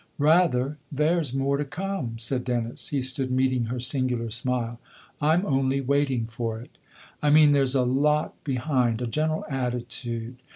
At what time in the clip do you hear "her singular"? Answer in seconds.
3.65-4.31